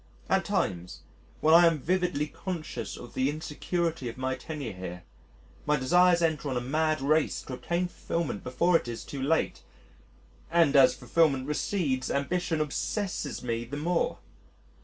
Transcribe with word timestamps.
At 0.31 0.45
times, 0.45 1.01
when 1.41 1.53
I 1.53 1.67
am 1.67 1.77
vividly 1.77 2.25
conscious 2.25 2.97
of 2.97 3.13
the 3.13 3.29
insecurity 3.29 4.09
of 4.09 4.17
my 4.17 4.35
tenure 4.35 4.71
here, 4.73 5.03
my 5.67 5.75
desires 5.75 6.23
enter 6.23 6.49
on 6.49 6.57
a 6.57 6.59
mad 6.59 7.01
race 7.01 7.43
to 7.43 7.53
obtain 7.53 7.87
fulfilment 7.87 8.43
before 8.43 8.75
it 8.75 8.87
is 8.87 9.03
too 9.05 9.21
late... 9.21 9.61
and 10.49 10.75
as 10.75 10.95
fulfilment 10.95 11.45
recedes 11.45 12.09
ambition 12.09 12.61
obsesses 12.61 13.43
me 13.43 13.63
the 13.63 13.77
more. 13.77 14.17